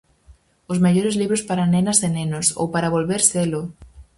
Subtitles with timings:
[0.71, 2.47] Os mellores libros para nenas e nenos...
[2.59, 3.61] ou para volver selo!